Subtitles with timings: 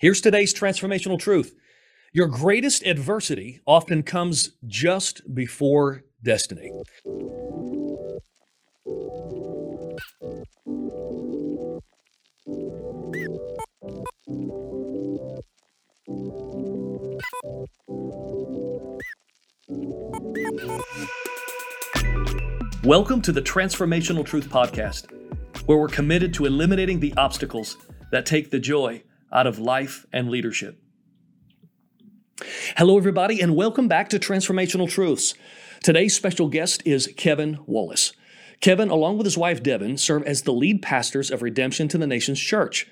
[0.00, 1.54] Here's today's transformational truth
[2.14, 6.72] Your greatest adversity often comes just before destiny.
[22.82, 25.12] Welcome to the Transformational Truth Podcast,
[25.66, 27.76] where we're committed to eliminating the obstacles
[28.12, 29.02] that take the joy
[29.32, 30.82] out of life and leadership.
[32.76, 35.34] Hello, everybody, and welcome back to Transformational Truths.
[35.82, 38.12] Today's special guest is Kevin Wallace.
[38.60, 42.06] Kevin, along with his wife Devin, serve as the lead pastors of Redemption to the
[42.06, 42.86] Nations Church.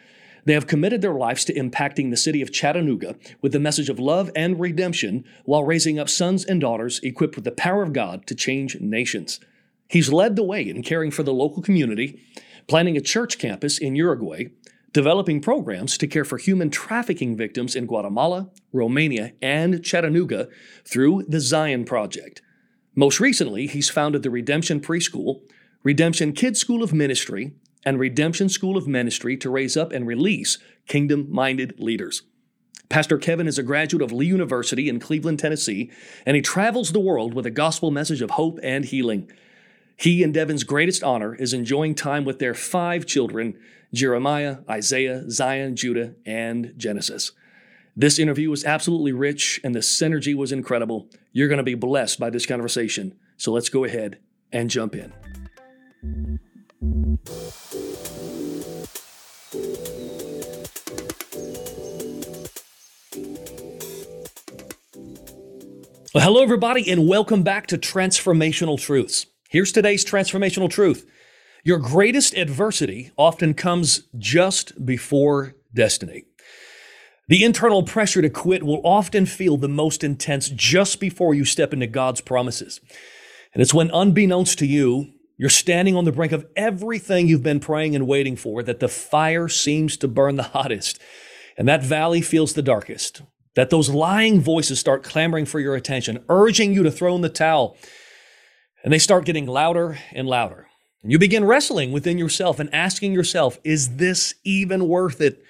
[0.44, 3.98] They have committed their lives to impacting the city of Chattanooga with the message of
[3.98, 8.26] love and redemption while raising up sons and daughters equipped with the power of God
[8.26, 9.40] to change nations.
[9.88, 12.22] He's led the way in caring for the local community,
[12.66, 14.46] planning a church campus in Uruguay,
[14.92, 20.48] developing programs to care for human trafficking victims in Guatemala, Romania, and Chattanooga
[20.84, 22.42] through the Zion Project.
[22.94, 25.42] Most recently, he's founded the Redemption Preschool,
[25.82, 27.52] Redemption Kids School of Ministry,
[27.84, 32.22] and Redemption School of Ministry to raise up and release kingdom minded leaders.
[32.88, 35.90] Pastor Kevin is a graduate of Lee University in Cleveland, Tennessee,
[36.24, 39.30] and he travels the world with a gospel message of hope and healing.
[39.96, 43.58] He and Devin's greatest honor is enjoying time with their five children
[43.92, 47.32] Jeremiah, Isaiah, Zion, Judah, and Genesis.
[47.96, 51.08] This interview was absolutely rich and the synergy was incredible.
[51.32, 53.18] You're going to be blessed by this conversation.
[53.36, 54.18] So let's go ahead
[54.52, 55.12] and jump in.
[66.14, 69.26] Well, hello, everybody, and welcome back to Transformational Truths.
[69.48, 71.06] Here's today's transformational truth
[71.64, 76.24] Your greatest adversity often comes just before destiny.
[77.28, 81.72] The internal pressure to quit will often feel the most intense just before you step
[81.72, 82.80] into God's promises.
[83.52, 87.60] And it's when, unbeknownst to you, you're standing on the brink of everything you've been
[87.60, 91.00] praying and waiting for that the fire seems to burn the hottest.
[91.56, 93.22] And that valley feels the darkest.
[93.56, 97.28] That those lying voices start clamoring for your attention, urging you to throw in the
[97.28, 97.76] towel
[98.84, 100.67] and they start getting louder and louder.
[101.02, 105.42] And you begin wrestling within yourself and asking yourself, is this even worth it?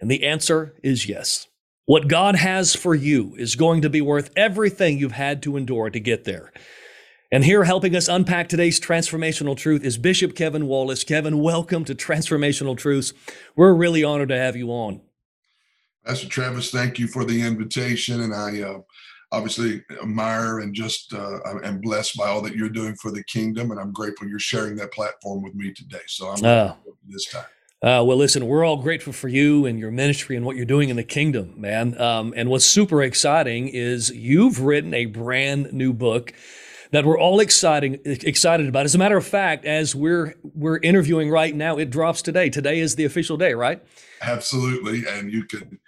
[0.00, 1.46] And the answer is yes.
[1.86, 5.90] What God has for you is going to be worth everything you've had to endure
[5.90, 6.52] to get there.
[7.32, 11.04] And here, helping us unpack today's transformational truth, is Bishop Kevin Wallace.
[11.04, 13.12] Kevin, welcome to Transformational Truths.
[13.54, 15.00] We're really honored to have you on.
[16.04, 18.20] Pastor Travis, thank you for the invitation.
[18.20, 18.80] And I uh,
[19.32, 23.70] obviously admire and just uh, am blessed by all that you're doing for the kingdom,
[23.70, 26.02] and I'm grateful you're sharing that platform with me today.
[26.06, 26.74] So I'm uh,
[27.08, 27.44] this time.
[27.82, 30.90] Uh, well, listen, we're all grateful for you and your ministry and what you're doing
[30.90, 31.98] in the kingdom, man.
[31.98, 36.34] Um, and what's super exciting is you've written a brand new book
[36.90, 38.84] that we're all exciting, excited about.
[38.84, 42.50] As a matter of fact, as we're we're interviewing right now, it drops today.
[42.50, 43.82] Today is the official day, right?
[44.20, 45.78] Absolutely, and you can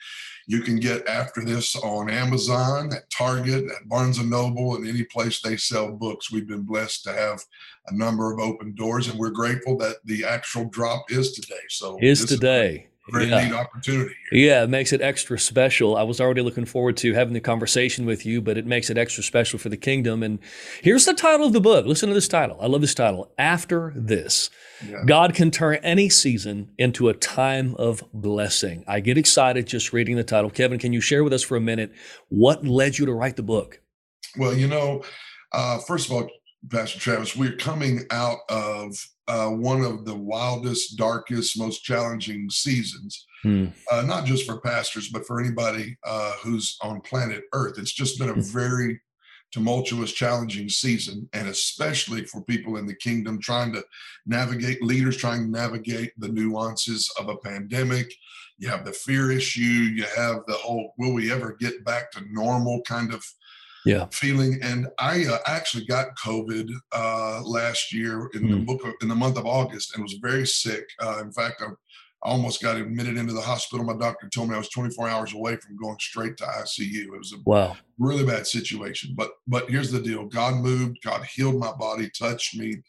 [0.53, 5.03] you can get after this on Amazon, at Target, at Barnes and Noble, and any
[5.03, 6.31] place they sell books.
[6.31, 7.43] We've been blessed to have
[7.87, 11.63] a number of open doors, and we're grateful that the actual drop is today.
[11.71, 12.89] So is today.
[13.11, 13.45] Very yeah.
[13.45, 14.15] neat opportunity.
[14.31, 14.49] Here.
[14.49, 15.97] Yeah, it makes it extra special.
[15.97, 18.99] I was already looking forward to having the conversation with you, but it makes it
[18.99, 20.23] extra special for the kingdom.
[20.23, 20.39] And
[20.83, 21.87] here's the title of the book.
[21.87, 22.59] Listen to this title.
[22.61, 23.33] I love this title.
[23.39, 24.51] After this.
[24.89, 25.03] Yeah.
[25.07, 28.85] God can turn any season into a time of blessing.
[28.87, 30.51] I get excited just reading the title.
[30.51, 31.93] Kevin, can you share with us for a minute
[32.29, 33.81] what led you to write the book?
[34.37, 35.05] Well, you know,
[35.53, 36.29] uh, first of all,
[36.71, 38.97] Pastor Travis, we're coming out of
[39.29, 43.67] uh, one of the wildest, darkest, most challenging seasons, hmm.
[43.91, 47.79] uh, not just for pastors, but for anybody uh, who's on planet Earth.
[47.79, 48.41] It's just been a hmm.
[48.41, 49.01] very
[49.53, 53.85] tumultuous, challenging season, and especially for people in the kingdom trying to
[54.27, 58.13] navigate, leaders trying to navigate the nuances of a pandemic.
[58.59, 62.25] You have the fear issue, you have the whole will we ever get back to
[62.31, 63.25] normal kind of
[63.85, 64.07] yeah.
[64.13, 64.59] feeling.
[64.63, 68.51] And I uh, actually got COVID uh, last year in mm.
[68.51, 68.65] the hmm.
[68.65, 70.85] book of, in the month of August and was very sick.
[71.01, 71.67] Uh, in fact, I
[72.25, 73.85] I almost got admitted into the hospital.
[73.85, 77.07] My doctor told me I was 24 hours away from going straight to ICU.
[77.07, 77.77] It was a wow.
[77.99, 79.15] really bad situation.
[79.17, 82.83] But but here's the deal: God moved, God healed my body, touched me,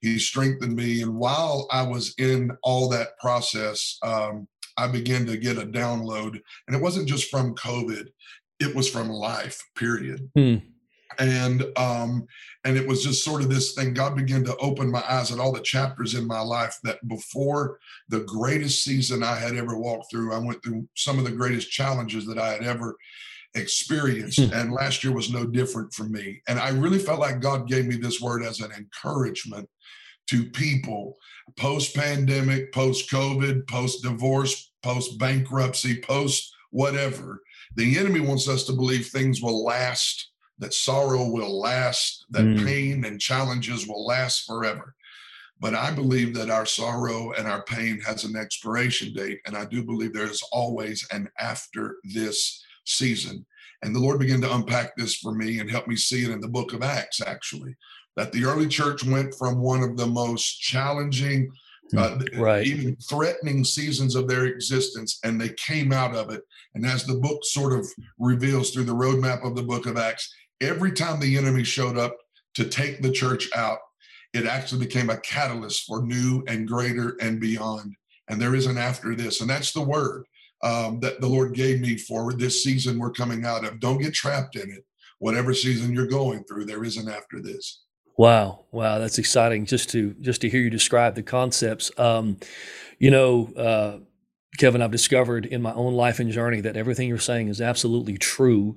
[0.00, 1.02] He strengthened me.
[1.02, 4.46] And while I was in all that process, um,
[4.76, 8.08] I began to get a download, and it wasn't just from COVID;
[8.60, 9.62] it was from life.
[9.76, 10.30] Period.
[10.36, 10.56] Hmm.
[11.18, 12.26] And um
[12.64, 15.38] and it was just sort of this thing god began to open my eyes at
[15.38, 17.78] all the chapters in my life that before
[18.08, 21.70] the greatest season i had ever walked through i went through some of the greatest
[21.70, 22.96] challenges that i had ever
[23.54, 24.40] experienced.
[24.40, 24.52] Hmm.
[24.52, 26.42] and last year was no different for me.
[26.48, 29.68] And i really felt like god gave me this word as an encouragement
[30.26, 31.16] to people
[31.56, 37.42] post pandemic post covid post divorce post bankruptcy post whatever
[37.76, 42.64] the enemy wants us to believe things will last that sorrow will last, that mm.
[42.64, 44.94] pain and challenges will last forever.
[45.60, 49.40] But I believe that our sorrow and our pain has an expiration date.
[49.46, 53.46] And I do believe there is always an after this season.
[53.82, 56.40] And the Lord began to unpack this for me and help me see it in
[56.40, 57.76] the book of Acts, actually,
[58.16, 61.50] that the early church went from one of the most challenging,
[61.90, 61.98] hmm.
[61.98, 62.66] uh, right.
[62.66, 66.42] even threatening seasons of their existence, and they came out of it.
[66.74, 67.86] And as the book sort of
[68.18, 72.16] reveals through the roadmap of the book of Acts, every time the enemy showed up
[72.54, 73.78] to take the church out,
[74.32, 77.94] it actually became a catalyst for new and greater and beyond.
[78.28, 79.40] And there is an after this.
[79.40, 80.24] And that's the word
[80.62, 83.80] um, that the Lord gave me for this season we're coming out of.
[83.80, 84.84] Don't get trapped in it.
[85.18, 87.82] Whatever season you're going through, there is an after this.
[88.16, 91.90] Wow, wow, that's exciting just to just to hear you describe the concepts.
[91.98, 92.38] Um,
[92.98, 93.98] you know, uh,
[94.58, 98.16] Kevin, I've discovered in my own life and journey that everything you're saying is absolutely
[98.18, 98.76] true.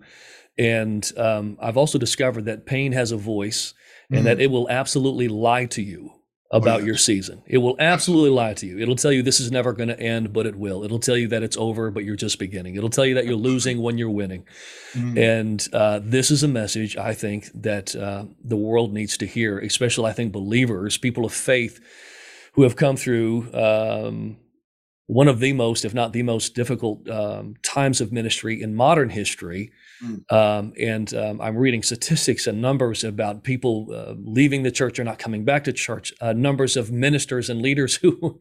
[0.57, 3.73] And um, I've also discovered that pain has a voice
[4.09, 4.25] and mm-hmm.
[4.25, 6.11] that it will absolutely lie to you
[6.49, 6.85] about oh, yes.
[6.85, 7.43] your season.
[7.45, 8.79] It will absolutely lie to you.
[8.79, 10.83] It'll tell you this is never going to end, but it will.
[10.83, 12.75] It'll tell you that it's over, but you're just beginning.
[12.75, 14.45] It'll tell you that you're losing when you're winning.
[14.93, 15.17] Mm-hmm.
[15.17, 19.59] And uh, this is a message I think that uh, the world needs to hear,
[19.59, 21.81] especially I think believers, people of faith
[22.53, 23.53] who have come through.
[23.53, 24.37] Um,
[25.07, 29.09] one of the most, if not the most difficult um, times of ministry in modern
[29.09, 29.71] history,
[30.03, 30.31] Mm.
[30.31, 35.03] Um, and um, I'm reading statistics and numbers about people uh, leaving the church or
[35.03, 36.13] not coming back to church.
[36.21, 38.39] Uh, numbers of ministers and leaders who,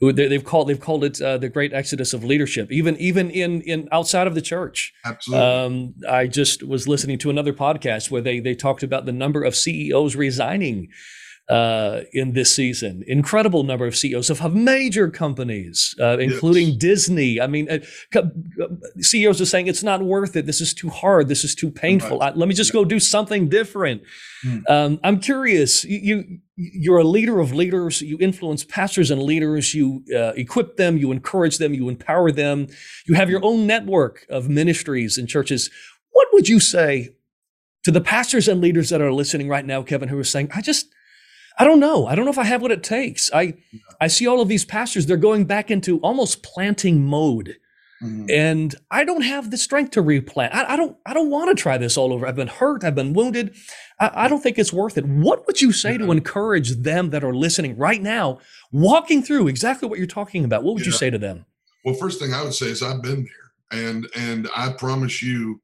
[0.00, 2.72] who they, have called they've called it uh, the great exodus of leadership.
[2.72, 4.94] Even even in in outside of the church.
[5.04, 5.46] Absolutely.
[5.46, 9.42] Um, I just was listening to another podcast where they they talked about the number
[9.42, 10.88] of CEOs resigning
[11.48, 13.02] uh, in this season.
[13.06, 16.76] Incredible number of CEOs of major companies, uh, including yes.
[16.76, 17.40] Disney.
[17.40, 17.78] I mean, uh,
[18.14, 18.22] uh
[19.00, 20.44] CEOs are saying it's not worth it.
[20.44, 21.28] This is too hard.
[21.28, 22.18] This is too painful.
[22.18, 22.34] Right.
[22.34, 24.02] I, let me just go do something different.
[24.42, 24.58] Hmm.
[24.68, 25.84] Um, I'm curious.
[25.84, 28.02] You, you are a leader of leaders.
[28.02, 29.74] You influence pastors and leaders.
[29.74, 30.98] You uh, equip them.
[30.98, 31.72] You encourage them.
[31.72, 32.66] You empower them.
[33.06, 35.70] You have your own network of ministries and churches.
[36.10, 37.14] What would you say
[37.84, 40.60] to the pastors and leaders that are listening right now, Kevin, who are saying, "I
[40.60, 40.88] just
[41.58, 42.06] I don't know.
[42.06, 43.30] I don't know if I have what it takes.
[43.34, 43.54] I
[44.00, 47.56] I see all of these pastors, they're going back into almost planting mode.
[48.00, 48.26] Mm-hmm.
[48.30, 50.54] And I don't have the strength to replant.
[50.54, 52.26] I, I don't I don't want to try this all over.
[52.28, 53.56] I've been hurt, I've been wounded.
[53.98, 55.04] I, I don't think it's worth it.
[55.04, 55.98] What would you say yeah.
[55.98, 58.38] to encourage them that are listening right now,
[58.70, 60.62] walking through exactly what you're talking about?
[60.62, 60.92] What would yeah.
[60.92, 61.44] you say to them?
[61.84, 63.80] Well, first thing I would say is I've been there.
[63.80, 65.60] And and I promise you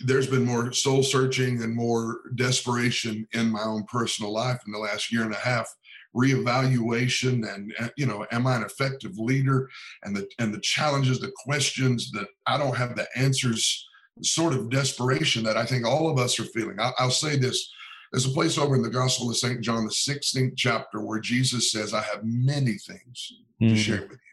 [0.00, 4.78] there's been more soul searching and more desperation in my own personal life in the
[4.78, 5.72] last year and a half.
[6.16, 9.68] Reevaluation and you know am i an effective leader?
[10.02, 13.86] And the and the challenges the questions that i don't have the answers
[14.22, 16.80] sort of desperation that i think all of us are feeling.
[16.80, 17.70] I, will say this
[18.10, 21.70] there's a place over in the gospel of st john the 16th chapter where jesus
[21.70, 23.68] says i have many things mm-hmm.
[23.68, 24.27] to share with you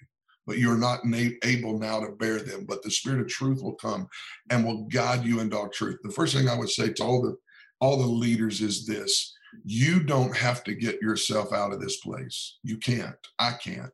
[0.46, 1.02] but you're not
[1.44, 2.66] able now to bear them.
[2.66, 4.08] But the Spirit of truth will come
[4.50, 6.00] and will guide you into all truth.
[6.04, 7.36] The first thing I would say to all the
[7.82, 12.58] all the leaders is this: you don't have to get yourself out of this place.
[12.64, 13.16] You can't.
[13.40, 13.94] I can't.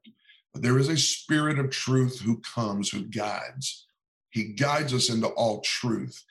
[0.54, 3.88] But there is a Spirit of truth who comes, who guides.
[4.32, 6.24] He guides us into all truth.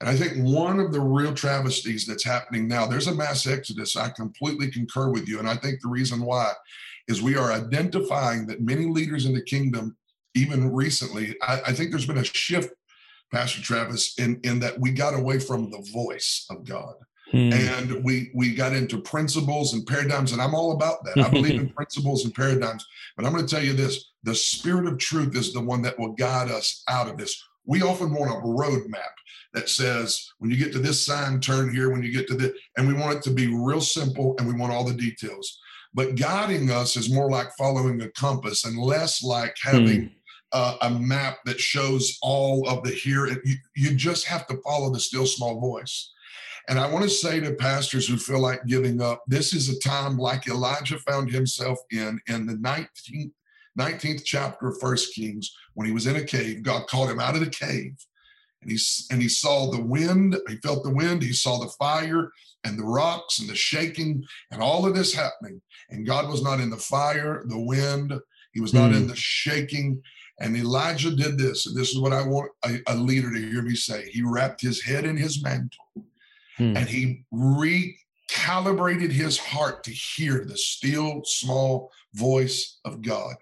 [0.00, 3.96] And I think one of the real travesties that's happening now, there's a mass exodus.
[3.96, 5.38] I completely concur with you.
[5.38, 6.52] And I think the reason why
[7.08, 9.96] is we are identifying that many leaders in the kingdom,
[10.34, 12.72] even recently, I, I think there's been a shift,
[13.32, 16.94] Pastor Travis, in, in that we got away from the voice of God.
[17.30, 17.52] Hmm.
[17.52, 21.18] And we we got into principles and paradigms, and I'm all about that.
[21.18, 22.86] I believe in principles and paradigms.
[23.16, 25.98] But I'm going to tell you this: the spirit of truth is the one that
[25.98, 27.38] will guide us out of this.
[27.66, 29.12] We often want a roadmap
[29.52, 31.90] that says, when you get to this sign, turn here.
[31.90, 34.54] When you get to this, and we want it to be real simple, and we
[34.54, 35.60] want all the details.
[35.94, 40.06] But guiding us is more like following a compass and less like having hmm.
[40.52, 43.26] uh, a map that shows all of the here.
[43.26, 46.12] You, you just have to follow the still small voice.
[46.68, 49.78] And I want to say to pastors who feel like giving up, this is a
[49.80, 53.32] time like Elijah found himself in, in the 19th,
[53.78, 56.62] 19th chapter of First Kings, when he was in a cave.
[56.62, 57.94] God called him out of the cave
[58.62, 58.78] and he
[59.10, 60.36] and he saw the wind.
[60.48, 61.22] He felt the wind.
[61.22, 62.32] He saw the fire
[62.64, 65.60] and the rocks and the shaking and all of this happening.
[65.90, 68.12] And God was not in the fire, the wind.
[68.52, 68.96] He was not mm.
[68.96, 69.08] in hmm.
[69.08, 70.02] the shaking.
[70.40, 73.62] And Elijah did this, and this is what I want a, a leader to hear
[73.62, 74.08] me say.
[74.10, 75.84] He wrapped his head in his mantle,
[76.58, 76.76] mm.
[76.76, 83.34] and he recalibrated his heart to hear the still small voice of God.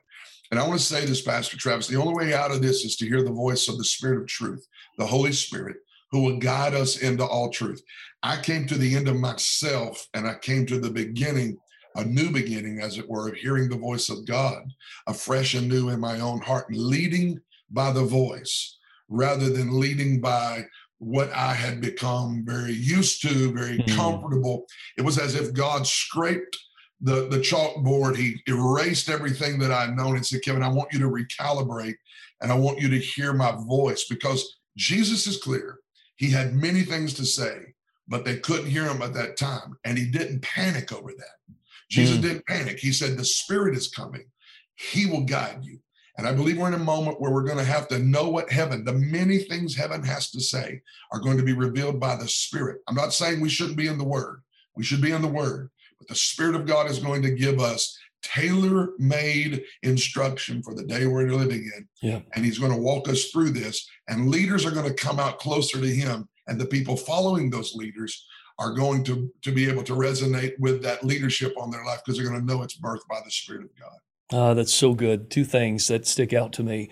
[0.51, 2.97] And I want to say this, Pastor Travis the only way out of this is
[2.97, 5.77] to hear the voice of the Spirit of truth, the Holy Spirit,
[6.11, 7.83] who will guide us into all truth.
[8.23, 11.59] I came to the end of myself and I came to the beginning,
[11.95, 14.65] a new beginning, as it were, of hearing the voice of God,
[15.07, 20.65] afresh and new in my own heart, leading by the voice rather than leading by
[20.99, 23.95] what I had become very used to, very mm.
[23.95, 24.67] comfortable.
[24.97, 26.57] It was as if God scraped
[27.01, 30.99] the, the chalkboard, he erased everything that I'd known and said, Kevin, I want you
[31.01, 31.97] to recalibrate
[32.41, 35.79] and I want you to hear my voice because Jesus is clear.
[36.17, 37.75] He had many things to say,
[38.09, 39.77] but they couldn't hear him at that time.
[39.85, 41.55] And he didn't panic over that.
[41.91, 42.23] Jesus mm.
[42.23, 42.79] didn't panic.
[42.79, 44.27] He said, The Spirit is coming,
[44.75, 45.79] He will guide you.
[46.19, 48.51] And I believe we're in a moment where we're going to have to know what
[48.51, 50.81] heaven, the many things heaven has to say,
[51.13, 52.81] are going to be revealed by the Spirit.
[52.89, 54.43] I'm not saying we shouldn't be in the Word,
[54.75, 55.71] we should be in the Word.
[55.99, 60.85] But the Spirit of God is going to give us tailor made instruction for the
[60.85, 61.89] day we're living in.
[62.03, 62.21] Yeah.
[62.35, 63.89] And He's going to walk us through this.
[64.09, 66.29] And leaders are going to come out closer to Him.
[66.47, 68.27] And the people following those leaders
[68.59, 72.19] are going to, to be able to resonate with that leadership on their life because
[72.19, 73.99] they're going to know it's birthed by the Spirit of God.
[74.33, 75.31] Uh, that's so good.
[75.31, 76.91] Two things that stick out to me.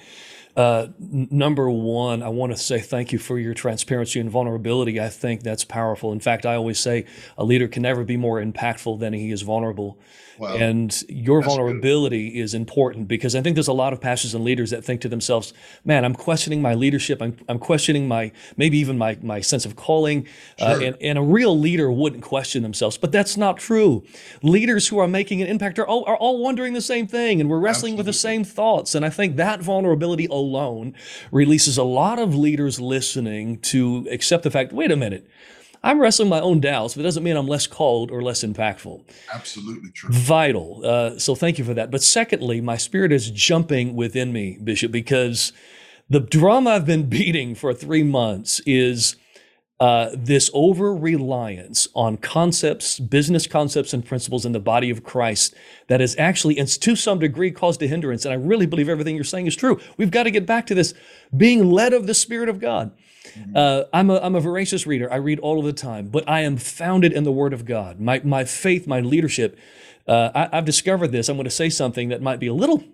[0.56, 5.00] Uh, number one, I want to say thank you for your transparency and vulnerability.
[5.00, 6.12] I think that's powerful.
[6.12, 9.42] In fact, I always say a leader can never be more impactful than he is
[9.42, 9.98] vulnerable.
[10.38, 10.56] Wow.
[10.56, 12.38] And your That's vulnerability good.
[12.40, 15.08] is important because I think there's a lot of pastors and leaders that think to
[15.08, 17.22] themselves, man, I'm questioning my leadership.
[17.22, 20.26] I'm, I'm questioning my, maybe even my, my sense of calling.
[20.58, 20.82] Uh, sure.
[20.82, 24.04] Uh, and, and a real leader wouldn't question themselves, but that's not true.
[24.42, 27.48] Leaders who are making an impact are all, are all wondering the same thing and
[27.50, 27.96] we're wrestling Absolutely.
[27.98, 28.94] with the same thoughts.
[28.94, 30.94] And I think that vulnerability alone
[31.30, 35.26] releases a lot of leaders listening to accept the fact, wait a minute,
[35.84, 39.04] I'm wrestling my own doubts, but it doesn't mean I'm less called or less impactful.
[39.32, 40.10] Absolutely true.
[40.12, 40.80] Vital.
[40.82, 41.90] Uh, so thank you for that.
[41.90, 45.52] But secondly, my spirit is jumping within me, Bishop, because
[46.08, 49.16] the drum I've been beating for three months is
[49.80, 55.54] uh, this over reliance on concepts, business concepts, and principles in the body of Christ
[55.88, 58.24] that is actually, and to some degree, caused a hindrance.
[58.24, 59.80] And I really believe everything you're saying is true.
[59.96, 60.94] We've got to get back to this
[61.36, 62.92] being led of the Spirit of God.
[63.32, 63.56] Mm-hmm.
[63.56, 65.12] Uh, I'm, a, I'm a voracious reader.
[65.12, 67.98] I read all of the time, but I am founded in the Word of God.
[67.98, 69.58] My, my faith, my leadership.
[70.06, 71.28] Uh, I, have discovered this.
[71.28, 72.84] I'm going to say something that might be a little,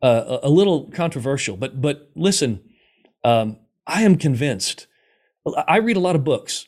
[0.00, 2.60] uh, a little controversial, but but listen,
[3.24, 4.86] um, I am convinced.
[5.68, 6.66] I read a lot of books,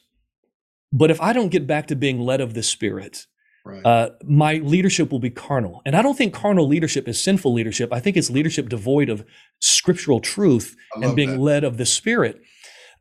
[0.92, 3.26] but if I don't get back to being led of the Spirit,
[3.66, 3.84] Right.
[3.84, 5.82] Uh, my leadership will be carnal.
[5.84, 7.92] And I don't think carnal leadership is sinful leadership.
[7.92, 9.26] I think it's leadership devoid of
[9.58, 11.40] scriptural truth and being that.
[11.40, 12.40] led of the Spirit.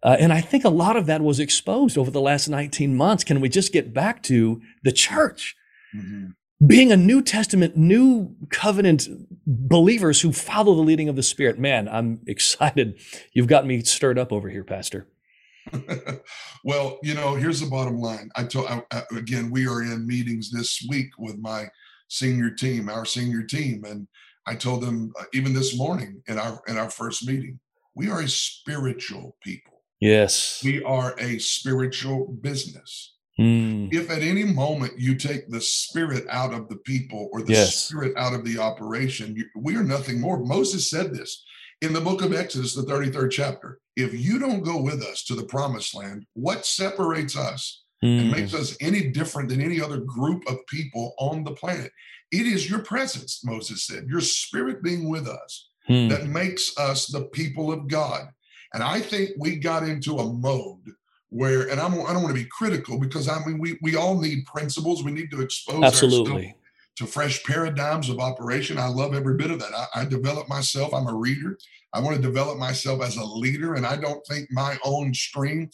[0.02, 3.24] Uh, and I think a lot of that was exposed over the last 19 months.
[3.24, 5.56] Can we just get back to the church?
[5.96, 6.66] Mm-hmm.
[6.66, 9.08] Being a New Testament, New Covenant
[9.46, 11.60] believers who follow the leading of the Spirit.
[11.60, 13.00] Man, I'm excited.
[13.34, 15.08] You've got me stirred up over here, Pastor.
[16.64, 18.30] well, you know, here's the bottom line.
[18.36, 21.68] I told I, again, we are in meetings this week with my
[22.08, 24.08] senior team, our senior team, and
[24.46, 27.60] I told them uh, even this morning in our in our first meeting,
[27.96, 29.82] we are a spiritual people.
[30.00, 30.62] Yes.
[30.64, 33.14] We are a spiritual business.
[33.40, 33.94] Mm.
[33.94, 37.76] If at any moment you take the spirit out of the people or the yes.
[37.76, 40.40] spirit out of the operation, you, we are nothing more.
[40.40, 41.44] Moses said this
[41.86, 43.80] in the book of Exodus, the 33rd chapter.
[43.96, 48.22] If you don't go with us to the promised land, what separates us mm.
[48.22, 51.92] and makes us any different than any other group of people on the planet?
[52.32, 56.10] It is your presence, Moses said, your spirit being with us mm.
[56.10, 58.30] that makes us the people of God.
[58.74, 60.92] And I think we got into a mode
[61.30, 64.20] where, and I'm, I don't want to be critical because I mean, we, we all
[64.20, 65.04] need principles.
[65.04, 66.56] We need to expose Absolutely.
[66.98, 68.78] To fresh paradigms of operation.
[68.78, 69.74] I love every bit of that.
[69.74, 70.94] I, I develop myself.
[70.94, 71.58] I'm a reader.
[71.94, 73.76] I want to develop myself as a leader.
[73.76, 75.70] And I don't think my own stream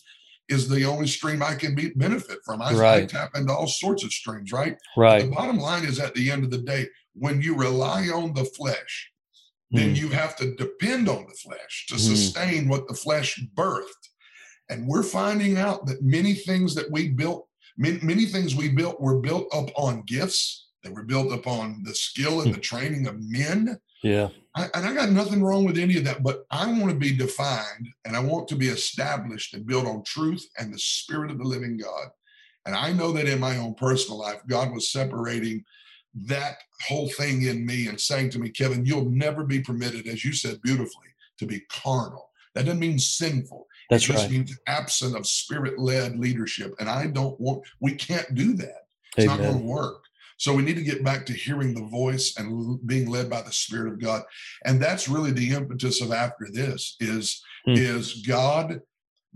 [0.49, 2.61] is the only stream I can be, benefit from.
[2.61, 3.03] I, right.
[3.03, 4.75] I tap into all sorts of streams, right?
[4.97, 5.21] Right.
[5.21, 8.33] But the bottom line is at the end of the day, when you rely on
[8.33, 9.11] the flesh,
[9.71, 9.97] then mm.
[9.97, 11.99] you have to depend on the flesh to mm.
[11.99, 14.09] sustain what the flesh birthed.
[14.69, 17.47] And we're finding out that many things that we built,
[17.77, 20.60] many, many things we built were built up on gifts.
[20.83, 22.61] They were built upon the skill and the hmm.
[22.61, 23.79] training of men.
[24.03, 24.29] Yeah.
[24.55, 27.15] I, and I got nothing wrong with any of that, but I want to be
[27.15, 31.37] defined and I want to be established and built on truth and the spirit of
[31.37, 32.07] the living God.
[32.65, 35.63] And I know that in my own personal life, God was separating
[36.13, 36.57] that
[36.87, 40.33] whole thing in me and saying to me, Kevin, you'll never be permitted, as you
[40.33, 41.07] said beautifully,
[41.39, 42.29] to be carnal.
[42.53, 43.65] That doesn't mean sinful.
[43.89, 44.31] That's it just right.
[44.31, 46.73] means absent of spirit led leadership.
[46.79, 48.87] And I don't want, we can't do that.
[49.17, 49.37] It's Amen.
[49.37, 50.03] not going to work.
[50.41, 53.51] So we need to get back to hearing the voice and being led by the
[53.51, 54.23] Spirit of God.
[54.65, 57.73] And that's really the impetus of after this is, hmm.
[57.73, 58.81] is God,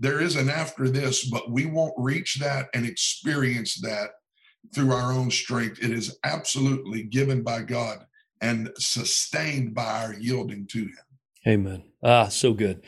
[0.00, 4.10] there is an after this, but we won't reach that and experience that
[4.74, 5.78] through our own strength.
[5.80, 8.04] It is absolutely given by God
[8.40, 10.98] and sustained by our yielding to Him.
[11.46, 11.84] Amen.
[12.02, 12.82] Ah, so good.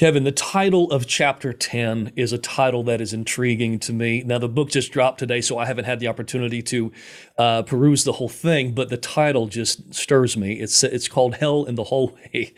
[0.00, 4.22] Kevin, the title of chapter 10 is a title that is intriguing to me.
[4.22, 6.90] Now, the book just dropped today, so I haven't had the opportunity to
[7.36, 10.54] uh, peruse the whole thing, but the title just stirs me.
[10.54, 12.54] It's, it's called Hell in the Hallway.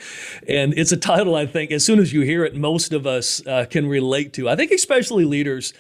[0.46, 3.44] And it's a title I think, as soon as you hear it, most of us
[3.44, 4.48] uh, can relate to.
[4.48, 5.74] I think, especially leaders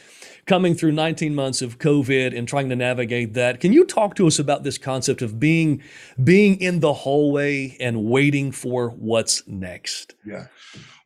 [0.46, 3.60] coming through 19 months of COVID and trying to navigate that.
[3.60, 5.80] Can you talk to us about this concept of being
[6.24, 10.16] being in the hallway and waiting for what's next?
[10.26, 10.48] Yeah.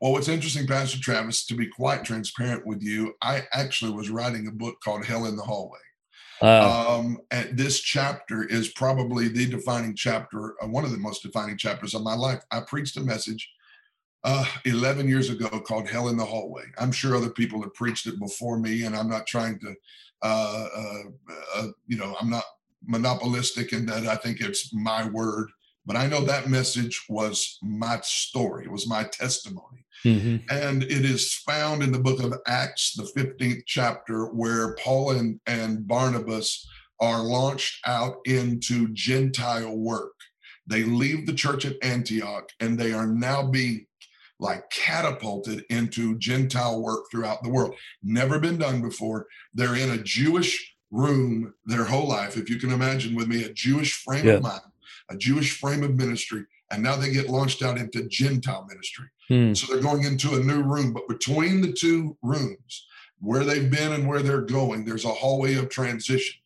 [0.01, 4.47] Well, what's interesting, Pastor Travis, to be quite transparent with you, I actually was writing
[4.47, 5.79] a book called Hell in the Hallway.
[6.43, 11.23] Uh, um, and this chapter is probably the defining chapter, uh, one of the most
[11.23, 12.43] defining chapters of my life.
[12.51, 13.49] I preached a message
[14.23, 16.65] uh, 11 years ago called Hell in the Hallway.
[16.79, 19.75] I'm sure other people have preached it before me, and I'm not trying to,
[20.23, 21.03] uh, uh,
[21.55, 22.45] uh you know, I'm not
[22.85, 25.51] monopolistic in that I think it's my word.
[25.87, 29.86] But I know that message was my story, it was my testimony.
[30.07, 30.37] Mm-hmm.
[30.51, 35.41] And it is found in the book of Acts, the 15th chapter, where Paul and,
[35.47, 36.67] and Barnabas
[37.01, 40.13] are launched out into Gentile work.
[40.67, 43.87] They leave the church at Antioch and they are now being
[44.39, 47.75] like catapulted into Gentile work throughout the world.
[48.03, 49.27] Never been done before.
[49.55, 52.37] They're in a Jewish room their whole life.
[52.37, 54.35] If you can imagine with me, a Jewish frame yeah.
[54.35, 54.61] of mind
[55.09, 59.07] a Jewish frame of ministry, and now they get launched out into Gentile ministry.
[59.29, 59.55] Hmm.
[59.55, 62.87] So they're going into a new room, but between the two rooms,
[63.21, 66.41] where they've been and where they're going, there's a hallway of transition.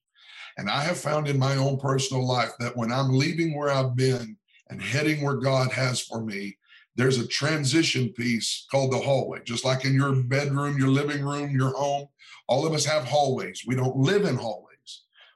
[0.57, 3.97] And I have found in my own personal life that when I'm leaving where I've
[3.97, 4.37] been
[4.69, 6.57] and heading where God has for me,
[6.97, 9.41] there's a transition piece called the hallway.
[9.45, 12.09] Just like in your bedroom, your living room, your home,
[12.47, 13.63] all of us have hallways.
[13.67, 14.67] We don't live in hallways.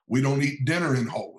[0.07, 1.34] We don't eat dinner in hallways.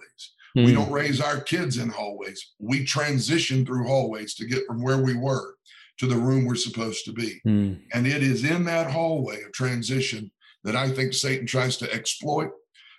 [0.55, 0.65] Mm.
[0.65, 0.79] We hmm.
[0.79, 2.53] don't raise our kids in hallways.
[2.59, 5.55] We transition through hallways to get from where we were
[5.97, 7.39] to the room we're supposed to be.
[7.47, 7.79] Mm.
[7.93, 10.31] And it is in that hallway of transition
[10.63, 12.49] that I think Satan tries to exploit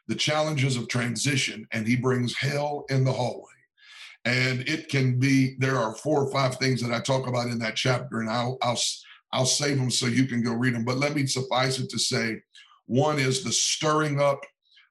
[0.09, 3.53] the challenges of transition and he brings hell in the hallway.
[4.25, 7.61] And it can be, there are four or five things that I talk about in
[7.61, 8.79] that chapter, and I'll, I'll,
[9.33, 10.85] I'll save them so you can go read them.
[10.85, 12.41] But let me suffice it to say
[12.87, 14.41] one is the stirring up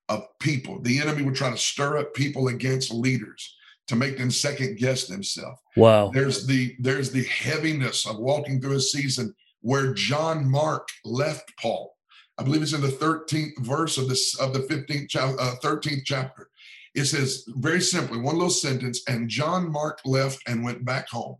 [0.10, 0.82] of people.
[0.82, 3.56] The enemy would try to stir up people against leaders
[3.88, 5.60] to make them second guess themselves.
[5.76, 6.12] Wow.
[6.14, 11.96] There's the there's the heaviness of walking through a season where John Mark left Paul.
[12.38, 16.02] I believe it's in the 13th verse of this of the 15th chapter, uh, 13th
[16.06, 16.50] chapter.
[16.94, 21.38] It says very simply, one little sentence, and John Mark left and went back home.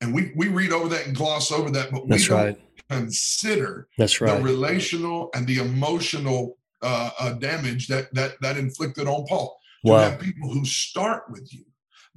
[0.00, 2.60] And we we read over that and gloss over that, but we That's don't right.
[2.90, 4.36] consider That's right.
[4.36, 9.58] the relational and the emotional uh, uh, damage that that that inflicted on Paul.
[9.84, 9.98] To wow.
[9.98, 11.64] have people who start with you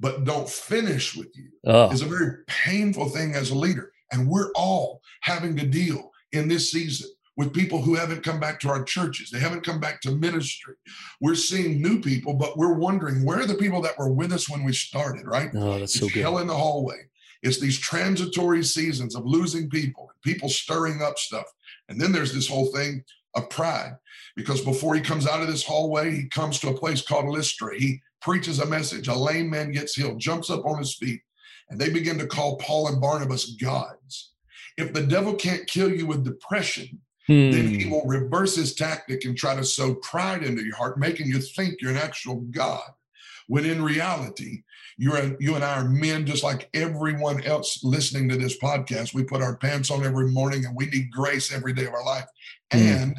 [0.00, 1.90] but don't finish with you oh.
[1.90, 6.48] is a very painful thing as a leader, and we're all having to deal in
[6.48, 9.30] this season with people who haven't come back to our churches.
[9.30, 10.74] They haven't come back to ministry.
[11.20, 14.50] We're seeing new people, but we're wondering where are the people that were with us
[14.50, 15.50] when we started, right?
[15.54, 16.22] Oh, that's it's so good.
[16.22, 16.96] Hell in the hallway.
[17.42, 21.46] It's these transitory seasons of losing people, and people stirring up stuff.
[21.88, 23.02] And then there's this whole thing
[23.34, 23.96] of pride
[24.36, 27.78] because before he comes out of this hallway, he comes to a place called Lystra.
[27.78, 29.08] He preaches a message.
[29.08, 31.20] A lame man gets healed, jumps up on his feet,
[31.68, 34.32] and they begin to call Paul and Barnabas gods.
[34.76, 37.50] If the devil can't kill you with depression, hmm.
[37.50, 41.26] then he will reverse his tactic and try to sow pride into your heart, making
[41.26, 42.88] you think you're an actual God.
[43.48, 44.62] When in reality,
[44.96, 49.14] you're a, you and I are men just like everyone else listening to this podcast.
[49.14, 52.04] We put our pants on every morning and we need grace every day of our
[52.04, 52.26] life.
[52.70, 53.02] Mm.
[53.02, 53.16] And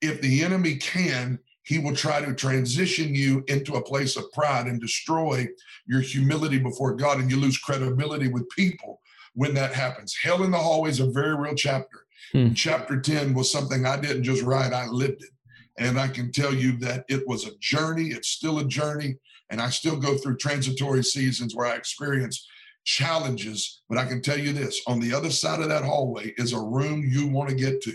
[0.00, 4.66] if the enemy can, he will try to transition you into a place of pride
[4.66, 5.48] and destroy
[5.86, 9.00] your humility before God, and you lose credibility with people
[9.34, 10.14] when that happens.
[10.22, 12.04] Hell in the Hallway is a very real chapter.
[12.32, 12.52] Hmm.
[12.52, 15.30] Chapter 10 was something I didn't just write, I lived it.
[15.78, 18.08] And I can tell you that it was a journey.
[18.08, 19.16] It's still a journey.
[19.50, 22.46] And I still go through transitory seasons where I experience
[22.84, 23.82] challenges.
[23.88, 26.60] But I can tell you this on the other side of that hallway is a
[26.60, 27.92] room you want to get to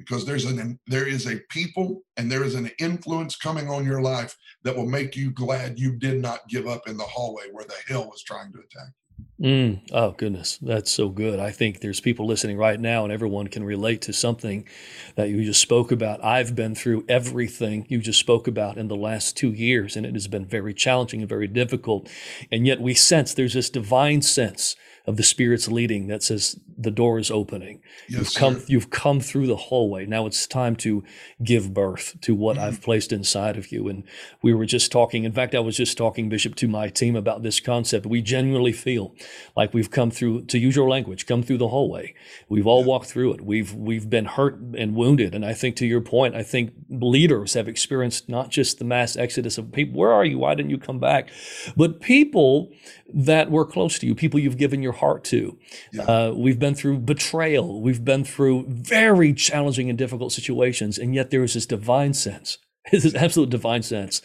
[0.00, 4.00] because there's an there is a people and there is an influence coming on your
[4.00, 7.64] life that will make you glad you did not give up in the hallway where
[7.64, 8.92] the hell was trying to attack
[9.40, 9.80] Mm.
[9.92, 10.58] Oh, goodness.
[10.60, 11.40] That's so good.
[11.40, 14.68] I think there's people listening right now, and everyone can relate to something
[15.16, 16.22] that you just spoke about.
[16.22, 20.12] I've been through everything you just spoke about in the last two years, and it
[20.12, 22.08] has been very challenging and very difficult.
[22.52, 24.76] And yet we sense there's this divine sense
[25.10, 27.82] of the Spirit's leading that says the door is opening.
[28.08, 28.64] Yes, you've come sir.
[28.68, 30.06] you've come through the hallway.
[30.06, 31.04] Now it's time to
[31.42, 32.66] give birth to what mm-hmm.
[32.66, 33.88] I've placed inside of you.
[33.88, 34.04] And
[34.40, 35.24] we were just talking.
[35.24, 38.06] In fact, I was just talking, Bishop, to my team about this concept.
[38.06, 39.14] We genuinely feel
[39.56, 42.14] like we've come through, to use your language, come through the hallway.
[42.48, 42.86] We've all yeah.
[42.86, 43.40] walked through it.
[43.40, 45.34] We've we've been hurt and wounded.
[45.34, 49.16] And I think to your point, I think leaders have experienced not just the mass
[49.16, 49.98] exodus of people.
[50.00, 50.38] Where are you?
[50.38, 51.30] Why didn't you come back?
[51.76, 52.70] But people
[53.14, 55.58] that were close to you, people you've given your heart to.
[55.92, 56.02] Yeah.
[56.02, 57.80] Uh, we've been through betrayal.
[57.80, 62.58] We've been through very challenging and difficult situations, and yet there is this divine sense,
[62.92, 64.22] this absolute divine sense.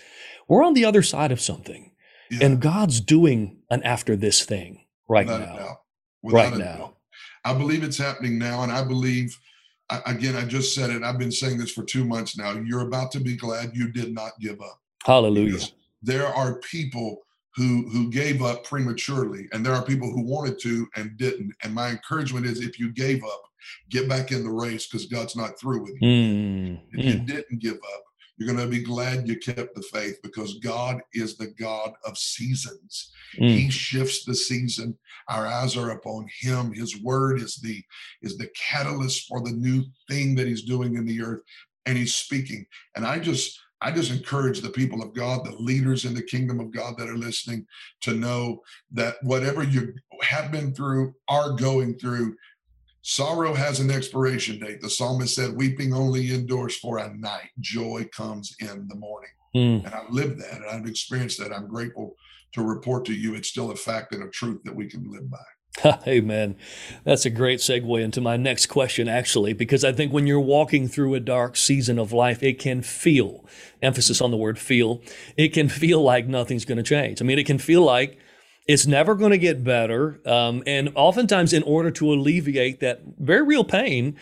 [0.48, 1.92] We're on the other side of something,
[2.30, 2.46] yeah.
[2.46, 5.80] and God's doing an after this thing right Without now.
[6.24, 6.58] right now.
[6.58, 6.98] Doubt.
[7.44, 9.38] I believe it's happening now, and I believe.
[10.08, 11.04] Again, I just said it.
[11.04, 12.54] I've been saying this for two months now.
[12.54, 14.82] You're about to be glad you did not give up.
[15.06, 15.52] Hallelujah.
[15.52, 17.25] Because there are people
[17.56, 21.54] who who gave up prematurely and there are people who wanted to and didn't.
[21.64, 23.42] And my encouragement is if you gave up
[23.90, 26.08] get back in the race because god's not through with you.
[26.08, 27.14] Mm, if mm.
[27.14, 28.04] you didn't give up
[28.38, 32.18] you're going to be glad you kept the faith because god is the god of
[32.18, 33.12] seasons.
[33.40, 33.50] Mm.
[33.50, 34.98] he shifts the season.
[35.30, 36.74] Our eyes are upon him.
[36.74, 37.82] His word is the
[38.22, 41.42] is the catalyst for the new thing that he's doing in the earth
[41.86, 42.66] and he's speaking.
[42.96, 46.60] And i just I just encourage the people of God, the leaders in the kingdom
[46.60, 47.68] of God that are listening,
[48.02, 49.94] to know that whatever you
[50.24, 52.36] have been through, are going through,
[53.04, 54.82] sorrow has an expiration date.
[54.82, 59.30] The psalmist said, Weeping only endures for a night, joy comes in the morning.
[59.56, 59.86] Mm.
[59.86, 61.54] And I've lived that and I've experienced that.
[61.54, 62.16] I'm grateful
[62.54, 65.30] to report to you it's still a fact and a truth that we can live
[65.30, 65.38] by.
[66.08, 66.56] Amen.
[67.04, 70.88] That's a great segue into my next question, actually, because I think when you're walking
[70.88, 73.46] through a dark season of life, it can feel,
[73.82, 75.02] emphasis on the word feel,
[75.38, 77.22] it can feel like nothing's going to change.
[77.22, 78.18] I mean, it can feel like
[78.68, 80.22] it's never going to get better.
[80.26, 84.18] Um, and oftentimes, in order to alleviate that very real pain,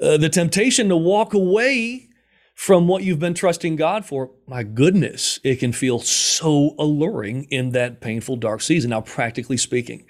[0.00, 2.08] uh, the temptation to walk away
[2.54, 7.70] from what you've been trusting God for, my goodness, it can feel so alluring in
[7.72, 8.90] that painful, dark season.
[8.90, 10.06] Now, practically speaking,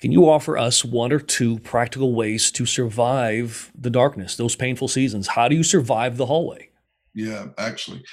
[0.00, 4.88] can you offer us one or two practical ways to survive the darkness, those painful
[4.88, 5.28] seasons?
[5.28, 6.70] How do you survive the hallway?
[7.14, 8.04] Yeah, actually,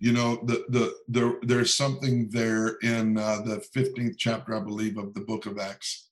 [0.00, 4.96] you know, the the there there's something there in uh, the 15th chapter, I believe,
[4.96, 6.08] of the book of Acts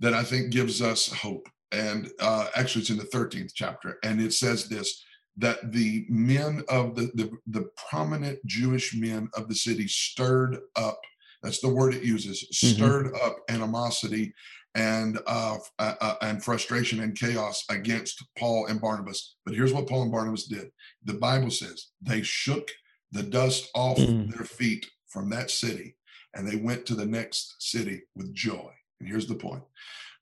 [0.00, 1.48] that I think gives us hope.
[1.72, 5.04] And uh, actually, it's in the 13th chapter, and it says this
[5.36, 11.00] that the men of the, the the prominent Jewish men of the city stirred up
[11.42, 12.42] that's the word it uses.
[12.44, 12.74] Mm-hmm.
[12.76, 13.26] Stirred mm-hmm.
[13.26, 14.32] up animosity
[14.74, 19.36] and uh, uh, uh, and frustration and chaos against Paul and Barnabas.
[19.44, 20.70] But here's what Paul and Barnabas did.
[21.04, 22.70] The Bible says they shook
[23.12, 24.32] the dust off mm.
[24.34, 25.96] their feet from that city
[26.34, 28.70] and they went to the next city with joy.
[29.00, 29.62] And here's the point.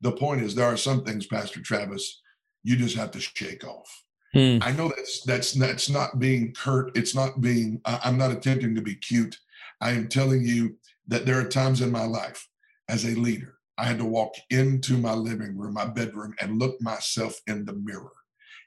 [0.00, 2.22] The point is there are some things, Pastor Travis,
[2.62, 4.04] you just have to shake off.
[4.34, 4.62] Mm.
[4.62, 6.96] I know that's that's that's not being curt.
[6.96, 7.80] It's not being.
[7.84, 9.36] I'm not attempting to be cute.
[9.80, 10.76] I am telling you
[11.08, 12.46] that there are times in my life
[12.88, 16.80] as a leader, I had to walk into my living room, my bedroom, and look
[16.80, 18.12] myself in the mirror.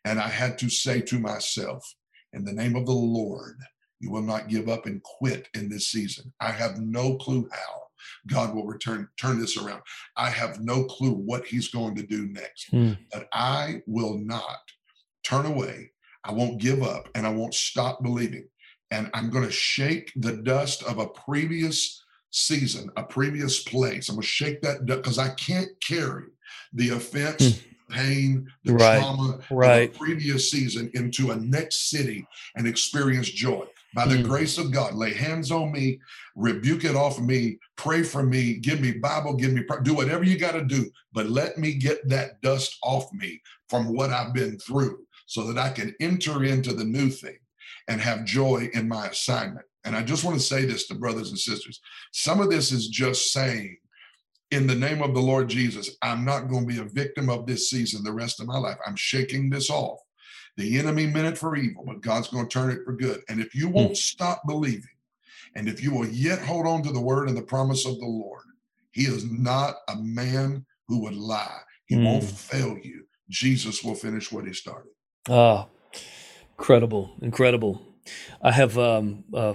[0.05, 1.85] And I had to say to myself,
[2.33, 3.57] in the name of the Lord,
[3.99, 6.33] you will not give up and quit in this season.
[6.39, 7.81] I have no clue how
[8.27, 9.81] God will return turn this around.
[10.17, 12.69] I have no clue what he's going to do next.
[12.71, 12.93] Hmm.
[13.11, 14.59] But I will not
[15.23, 15.91] turn away.
[16.23, 18.47] I won't give up and I won't stop believing.
[18.89, 22.00] And I'm going to shake the dust of a previous
[22.31, 24.09] season, a previous place.
[24.09, 26.25] I'm gonna shake that because I can't carry
[26.73, 27.63] the offense, mm.
[27.89, 28.99] pain, the right.
[28.99, 29.89] trauma right.
[29.89, 33.65] of a previous season into a next city and experience joy.
[33.93, 34.23] By the mm.
[34.23, 35.99] grace of God, lay hands on me,
[36.35, 40.23] rebuke it off of me, pray for me, give me Bible, give me do whatever
[40.23, 44.33] you got to do, but let me get that dust off me from what I've
[44.33, 47.37] been through so that I can enter into the new thing
[47.89, 49.65] and have joy in my assignment.
[49.83, 51.81] And I just want to say this to brothers and sisters.
[52.11, 53.77] Some of this is just saying,
[54.51, 57.45] in the name of the Lord Jesus, I'm not going to be a victim of
[57.45, 58.77] this season the rest of my life.
[58.85, 59.99] I'm shaking this off.
[60.57, 63.21] The enemy meant it for evil, but God's going to turn it for good.
[63.29, 64.83] And if you won't stop believing,
[65.55, 68.05] and if you will yet hold on to the word and the promise of the
[68.05, 68.43] Lord,
[68.91, 71.61] He is not a man who would lie.
[71.85, 72.05] He mm.
[72.05, 73.05] won't fail you.
[73.29, 74.91] Jesus will finish what he started.
[75.29, 75.67] Ah,
[76.57, 77.81] incredible, incredible.
[78.41, 79.53] I have, um, uh,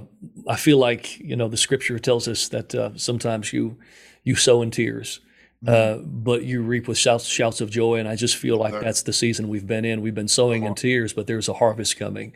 [0.49, 3.79] I feel like you know the scripture tells us that uh, sometimes you
[4.25, 5.21] you sow in tears,
[5.67, 6.23] uh, mm-hmm.
[6.23, 7.99] but you reap with shouts, shouts of joy.
[7.99, 10.03] And I just feel like that's the season we've been in.
[10.03, 12.33] We've been sowing in tears, but there's a harvest coming.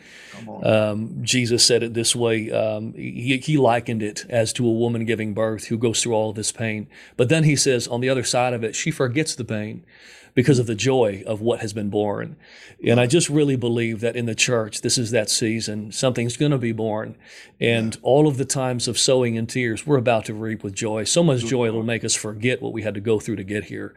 [0.63, 2.51] Um, Jesus said it this way.
[2.51, 6.31] Um, he, he likened it as to a woman giving birth who goes through all
[6.31, 6.89] of this pain.
[7.17, 9.85] But then he says, on the other side of it, she forgets the pain
[10.35, 12.37] because of the joy of what has been born.
[12.85, 15.93] And I just really believe that in the church, this is that season.
[15.93, 17.17] Something's going to be born.
[17.61, 21.05] And all of the times of sowing in tears, we're about to reap with joy.
[21.05, 23.65] So much joy it'll make us forget what we had to go through to get
[23.65, 23.95] here.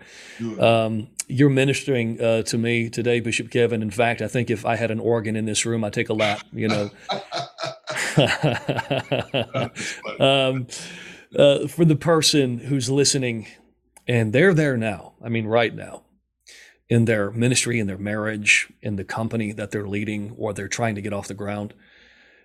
[0.59, 3.81] Um, you're ministering uh, to me today, Bishop Kevin.
[3.81, 6.13] In fact, I think if I had an organ in this room, I'd take a
[6.13, 6.89] lap, you know.
[10.19, 10.67] um,
[11.35, 13.47] uh, for the person who's listening,
[14.07, 16.03] and they're there now, I mean, right now,
[16.93, 20.93] in their ministry, in their marriage, in the company that they're leading, or they're trying
[20.93, 21.73] to get off the ground.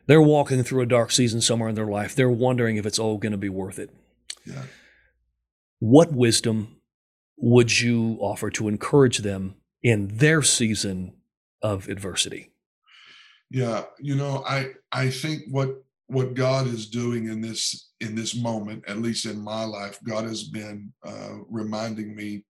[0.07, 2.15] They're walking through a dark season somewhere in their life.
[2.15, 3.91] They're wondering if it's all going to be worth it.
[4.47, 4.63] Yeah.
[5.81, 6.81] What wisdom
[7.37, 11.13] would you offer to encourage them in their season
[11.61, 12.51] of adversity?
[13.51, 18.35] Yeah, you know, I I think what what God is doing in this in this
[18.35, 22.45] moment, at least in my life, God has been uh, reminding me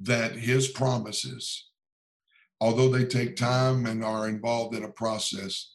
[0.00, 1.70] that his promises,
[2.60, 5.74] although they take time and are involved in a process,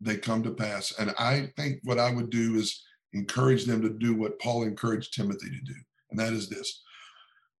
[0.00, 0.92] they come to pass.
[0.98, 5.14] And I think what I would do is encourage them to do what Paul encouraged
[5.14, 5.74] Timothy to do.
[6.10, 6.82] And that is this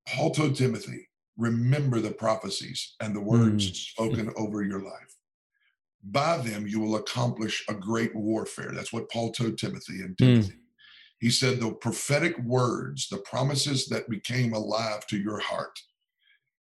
[0.06, 3.74] Paul told Timothy, remember the prophecies and the words mm.
[3.74, 5.16] spoken over your life.
[6.02, 8.72] By them, you will accomplish a great warfare.
[8.72, 10.52] That's what Paul told Timothy and Timothy.
[10.52, 10.56] Mm.
[11.20, 15.78] He said, the prophetic words, the promises that became alive to your heart,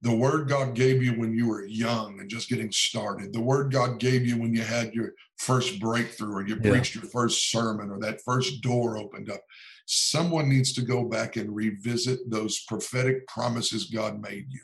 [0.01, 3.71] the word God gave you when you were young and just getting started, the word
[3.71, 6.71] God gave you when you had your first breakthrough or you yeah.
[6.71, 9.41] preached your first sermon or that first door opened up.
[9.87, 14.61] Someone needs to go back and revisit those prophetic promises God made you.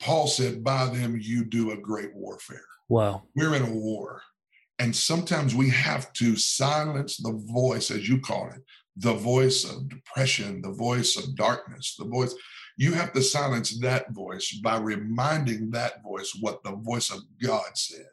[0.00, 2.64] Paul said, By them you do a great warfare.
[2.88, 3.24] Wow.
[3.34, 4.22] We're in a war.
[4.78, 8.62] And sometimes we have to silence the voice, as you call it,
[8.96, 12.34] the voice of depression, the voice of darkness, the voice
[12.76, 17.70] you have to silence that voice by reminding that voice what the voice of God
[17.74, 18.06] said.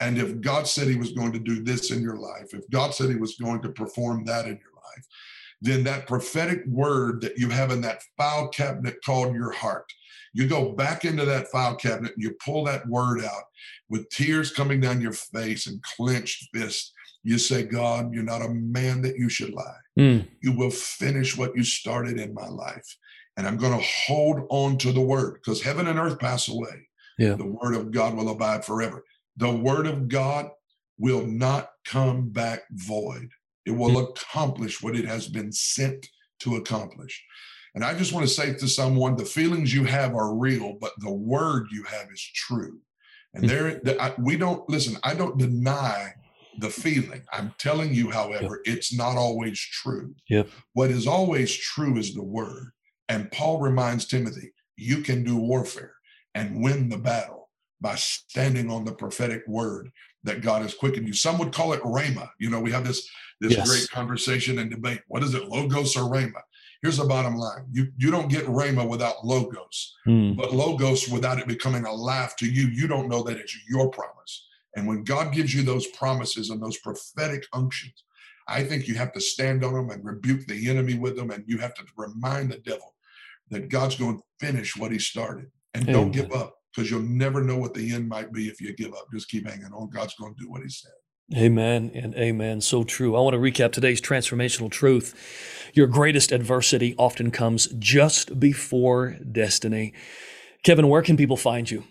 [0.00, 2.94] And if God said he was going to do this in your life, if God
[2.94, 5.06] said he was going to perform that in your life,
[5.62, 9.90] then that prophetic word that you have in that file cabinet called your heart,
[10.34, 13.44] you go back into that file cabinet and you pull that word out
[13.88, 16.92] with tears coming down your face and clenched fists.
[17.22, 19.78] You say, God, you're not a man that you should lie.
[19.98, 20.28] Mm.
[20.42, 22.96] You will finish what you started in my life
[23.36, 26.88] and I'm going to hold on to the word because heaven and earth pass away.
[27.18, 27.34] Yeah.
[27.34, 29.04] The word of God will abide forever.
[29.36, 30.50] The word of God
[30.98, 33.30] will not come back void.
[33.66, 34.10] It will mm-hmm.
[34.10, 36.06] accomplish what it has been sent
[36.40, 37.22] to accomplish.
[37.74, 40.92] And I just want to say to someone the feelings you have are real, but
[40.98, 42.80] the word you have is true.
[43.34, 43.78] And mm-hmm.
[43.84, 46.14] there, I, we don't listen, I don't deny
[46.58, 47.22] the feeling.
[47.32, 48.76] I'm telling you, however, yep.
[48.76, 50.14] it's not always true.
[50.30, 50.48] Yep.
[50.72, 52.70] What is always true is the word.
[53.08, 55.94] And Paul reminds Timothy, you can do warfare
[56.34, 59.90] and win the battle by standing on the prophetic word
[60.24, 61.12] that God has quickened you.
[61.12, 62.28] Some would call it rhema.
[62.38, 63.08] You know, we have this
[63.40, 63.68] this yes.
[63.68, 65.00] great conversation and debate.
[65.08, 66.40] What is it, logos or rhema?
[66.82, 70.36] Here's the bottom line: you you don't get rhema without logos, mm.
[70.36, 74.46] but logos without it becoming alive to you, you don't know that it's your promise.
[74.74, 78.04] And when God gives you those promises and those prophetic unctions,
[78.46, 81.44] I think you have to stand on them and rebuke the enemy with them, and
[81.46, 82.95] you have to remind the devil
[83.50, 85.46] that God's going to finish what he started.
[85.74, 88.74] And don't give up because you'll never know what the end might be if you
[88.74, 89.06] give up.
[89.12, 89.90] Just keep hanging on.
[89.90, 90.92] God's going to do what he said.
[91.34, 92.60] Amen and amen.
[92.60, 93.16] So true.
[93.16, 95.70] I want to recap today's transformational truth.
[95.74, 99.92] Your greatest adversity often comes just before destiny.
[100.62, 101.84] Kevin, where can people find you?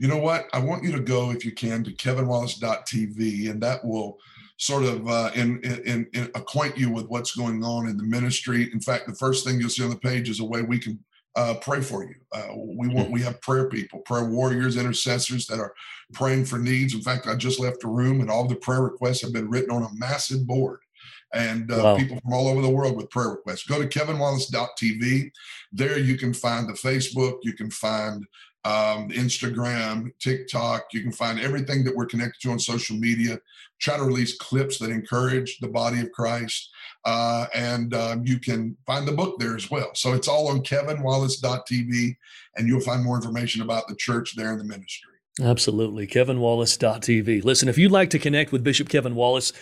[0.00, 0.46] You know what?
[0.52, 4.18] I want you to go, if you can, to kevinwallace.tv, and that will
[4.56, 8.70] sort of uh, in, in, in acquaint you with what's going on in the ministry.
[8.72, 10.98] In fact, the first thing you'll see on the page is a way we can
[11.36, 12.14] uh, pray for you.
[12.32, 15.74] Uh, we want we have prayer people, prayer warriors, intercessors that are
[16.12, 16.94] praying for needs.
[16.94, 19.70] In fact, I just left a room and all the prayer requests have been written
[19.70, 20.80] on a massive board.
[21.32, 21.96] And uh, wow.
[21.96, 23.66] people from all over the world with prayer requests.
[23.66, 25.32] Go to kevinwallace.tv.
[25.72, 28.24] There you can find the Facebook, you can find
[28.64, 30.86] um, Instagram, TikTok.
[30.92, 33.38] You can find everything that we're connected to on social media.
[33.78, 36.70] Try to release clips that encourage the body of Christ.
[37.04, 39.90] Uh, and um, you can find the book there as well.
[39.94, 42.16] So it's all on kevinwallace.tv,
[42.56, 45.10] and you'll find more information about the church there and the ministry.
[45.42, 46.06] Absolutely.
[46.06, 47.44] KevinWallace.tv.
[47.44, 49.52] Listen, if you'd like to connect with Bishop Kevin Wallace,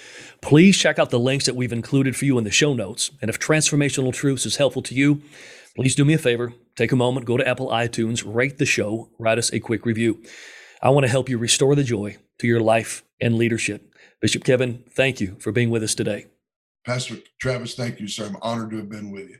[0.42, 3.10] please check out the links that we've included for you in the show notes.
[3.22, 5.22] And if Transformational Truths is helpful to you,
[5.76, 6.52] please do me a favor.
[6.76, 10.22] Take a moment, go to Apple iTunes, rate the show, write us a quick review.
[10.82, 13.94] I want to help you restore the joy to your life and leadership.
[14.20, 16.26] Bishop Kevin, thank you for being with us today.
[16.84, 18.26] Pastor Travis, thank you, sir.
[18.26, 19.38] I'm honored to have been with you.